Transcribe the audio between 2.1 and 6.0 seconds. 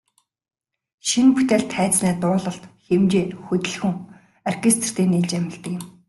дуулалт, хэмжээ, хөдөлгөөн, оркестертэй нийлж амилдаг юм.